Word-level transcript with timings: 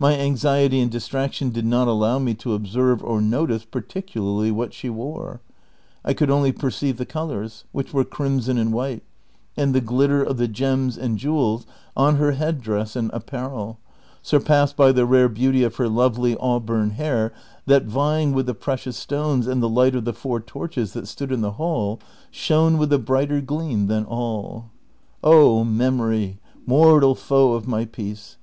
My 0.00 0.16
anxiety 0.18 0.80
and 0.80 0.90
distraction 0.90 1.50
did 1.50 1.64
not 1.64 1.86
allow 1.86 2.18
me 2.18 2.34
to 2.34 2.54
observe 2.54 3.04
or 3.04 3.20
notice 3.20 3.64
par 3.64 3.82
ticularly 3.82 4.50
what 4.50 4.74
she 4.74 4.90
wore; 4.90 5.40
I 6.04 6.12
could 6.12 6.28
only 6.28 6.50
perceive 6.50 6.96
the 6.96 7.06
colors, 7.06 7.66
which 7.70 7.94
were 7.94 8.02
crimson 8.02 8.58
and 8.58 8.72
white, 8.72 9.04
and 9.56 9.72
the 9.72 9.80
glitter 9.80 10.24
of 10.24 10.38
the 10.38 10.48
gems 10.48 10.98
and 10.98 11.16
jewels 11.18 11.66
on 11.96 12.16
her 12.16 12.32
head 12.32 12.60
dress 12.60 12.96
and 12.96 13.12
apparel, 13.12 13.78
surpassed 14.22 14.74
by 14.76 14.90
the 14.90 15.06
rare 15.06 15.28
beauty 15.28 15.62
of 15.62 15.76
her 15.76 15.88
lovely 15.88 16.36
auburn 16.40 16.90
hair 16.90 17.32
that 17.66 17.84
vying 17.84 18.32
with 18.32 18.46
the 18.46 18.54
precious 18.54 18.96
stones 18.96 19.46
and 19.46 19.62
the 19.62 19.68
light 19.68 19.94
of 19.94 20.04
the 20.04 20.12
four 20.12 20.40
torches 20.40 20.94
that 20.94 21.06
stood 21.06 21.30
in 21.30 21.42
the 21.42 21.52
hall 21.62 22.00
shone 22.32 22.76
with 22.76 22.92
a 22.92 22.98
brighter 22.98 23.40
gleam 23.40 23.86
than 23.86 24.04
all. 24.04 24.70
Oh 25.22 25.62
memory, 25.62 26.40
mortal 26.66 27.14
foe 27.14 27.52
of 27.52 27.68
my 27.68 27.84
jjcace 27.84 28.34